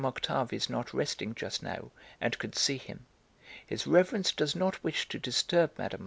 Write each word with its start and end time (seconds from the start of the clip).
Octave 0.03 0.51
is 0.51 0.67
not 0.67 0.95
resting 0.95 1.35
just 1.35 1.61
now, 1.61 1.91
and 2.19 2.39
could 2.39 2.55
see 2.55 2.77
him. 2.77 3.05
His 3.67 3.85
reverence 3.85 4.31
does 4.31 4.55
not 4.55 4.83
wish 4.83 5.07
to 5.09 5.19
disturb 5.19 5.77
Mme. 5.77 5.99